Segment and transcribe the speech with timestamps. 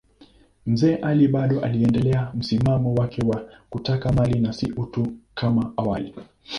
[0.65, 6.15] Mzee Ali bado aliendelea msimamo wake wa kutaka mali na si utu kama awali.